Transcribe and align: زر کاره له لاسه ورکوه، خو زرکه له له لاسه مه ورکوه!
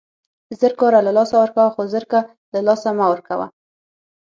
زر 0.59 0.73
کاره 0.79 0.99
له 1.07 1.11
لاسه 1.17 1.35
ورکوه، 1.39 1.67
خو 1.73 1.81
زرکه 1.93 2.19
له 2.25 2.29
له 2.61 2.61
لاسه 2.67 2.89
مه 2.97 3.05
ورکوه! 3.11 3.47